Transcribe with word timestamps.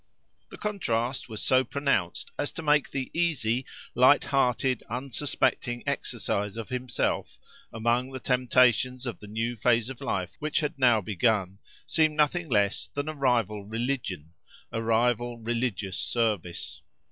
The 0.49 0.57
contrast 0.57 1.29
was 1.29 1.43
so 1.43 1.63
pronounced 1.63 2.31
as 2.39 2.51
to 2.53 2.63
make 2.63 2.89
the 2.89 3.11
easy, 3.13 3.67
light 3.93 4.25
hearted, 4.25 4.81
unsuspecting 4.89 5.83
exercise 5.85 6.57
of 6.57 6.69
himself, 6.69 7.37
among 7.71 8.11
the 8.11 8.19
temptations 8.19 9.05
of 9.05 9.19
the 9.19 9.27
new 9.27 9.55
phase 9.55 9.91
of 9.91 10.01
life 10.01 10.31
which 10.39 10.61
had 10.61 10.79
now 10.79 11.01
begun, 11.01 11.59
seem 11.85 12.15
nothing 12.15 12.49
less 12.49 12.87
than 12.95 13.07
a 13.09 13.13
rival 13.13 13.63
religion, 13.67 14.33
a 14.71 14.81
rival 14.81 15.37
religious 15.37 15.99
service. 15.99 16.81